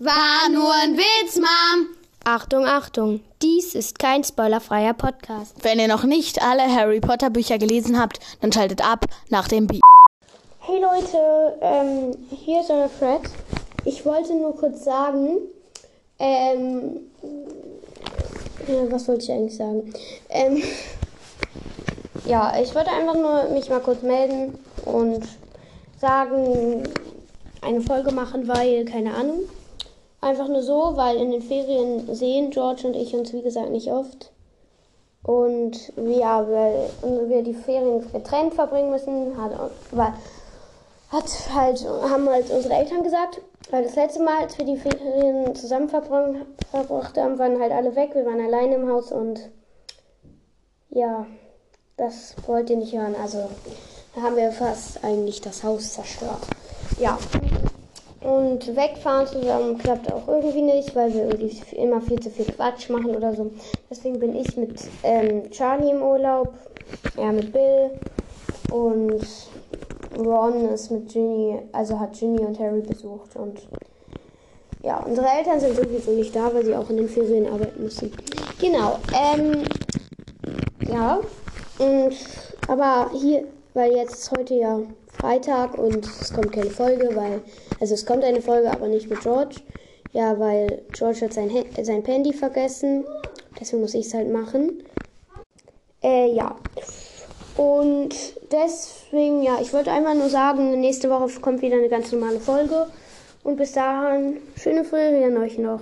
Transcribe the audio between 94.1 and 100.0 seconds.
halt machen. Äh, ja. Und deswegen, ja, ich wollte